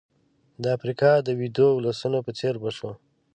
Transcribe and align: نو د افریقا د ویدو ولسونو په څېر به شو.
نو 0.59 0.61
د 0.63 0.65
افریقا 0.77 1.11
د 1.21 1.29
ویدو 1.39 1.67
ولسونو 1.75 2.19
په 2.25 2.31
څېر 2.39 2.53
به 2.61 2.69
شو. 2.77 2.91